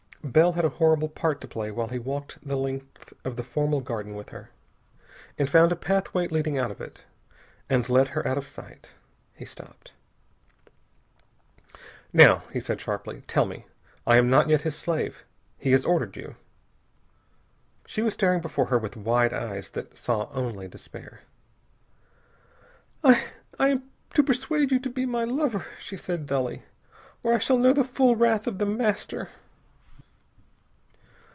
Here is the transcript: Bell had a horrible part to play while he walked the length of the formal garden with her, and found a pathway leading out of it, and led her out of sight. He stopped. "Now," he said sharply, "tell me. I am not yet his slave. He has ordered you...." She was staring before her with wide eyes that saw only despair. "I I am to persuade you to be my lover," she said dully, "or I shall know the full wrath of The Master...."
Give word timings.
Bell 0.23 0.53
had 0.53 0.63
a 0.63 0.69
horrible 0.69 1.09
part 1.09 1.41
to 1.41 1.47
play 1.47 1.71
while 1.71 1.87
he 1.87 1.97
walked 1.97 2.37
the 2.47 2.55
length 2.55 3.11
of 3.25 3.35
the 3.35 3.43
formal 3.43 3.81
garden 3.81 4.13
with 4.13 4.29
her, 4.29 4.51
and 5.37 5.49
found 5.49 5.71
a 5.71 5.75
pathway 5.75 6.27
leading 6.27 6.59
out 6.59 6.69
of 6.69 6.79
it, 6.79 7.05
and 7.69 7.89
led 7.89 8.09
her 8.09 8.25
out 8.25 8.37
of 8.37 8.47
sight. 8.47 8.93
He 9.33 9.45
stopped. 9.45 9.93
"Now," 12.13 12.43
he 12.53 12.59
said 12.59 12.79
sharply, 12.79 13.21
"tell 13.25 13.45
me. 13.45 13.65
I 14.05 14.17
am 14.17 14.29
not 14.29 14.47
yet 14.47 14.61
his 14.61 14.77
slave. 14.77 15.23
He 15.57 15.71
has 15.71 15.85
ordered 15.85 16.15
you...." 16.15 16.35
She 17.87 18.03
was 18.03 18.13
staring 18.13 18.41
before 18.41 18.65
her 18.67 18.77
with 18.77 18.95
wide 18.95 19.33
eyes 19.33 19.71
that 19.71 19.97
saw 19.97 20.29
only 20.31 20.67
despair. 20.67 21.21
"I 23.03 23.31
I 23.57 23.69
am 23.69 23.89
to 24.13 24.23
persuade 24.23 24.71
you 24.71 24.79
to 24.81 24.89
be 24.89 25.07
my 25.07 25.23
lover," 25.23 25.65
she 25.79 25.97
said 25.97 26.27
dully, 26.27 26.61
"or 27.23 27.33
I 27.33 27.39
shall 27.39 27.57
know 27.57 27.73
the 27.73 27.83
full 27.83 28.15
wrath 28.15 28.45
of 28.45 28.59
The 28.59 28.67
Master...." 28.67 29.31